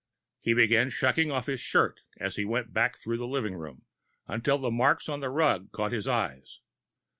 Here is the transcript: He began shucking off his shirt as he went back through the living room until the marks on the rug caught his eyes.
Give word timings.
He 0.39 0.55
began 0.55 0.89
shucking 0.89 1.29
off 1.29 1.45
his 1.45 1.59
shirt 1.59 1.99
as 2.17 2.35
he 2.35 2.43
went 2.43 2.73
back 2.73 2.95
through 2.95 3.17
the 3.17 3.27
living 3.27 3.53
room 3.53 3.83
until 4.27 4.57
the 4.57 4.71
marks 4.71 5.07
on 5.07 5.19
the 5.19 5.29
rug 5.29 5.71
caught 5.71 5.91
his 5.91 6.07
eyes. 6.07 6.59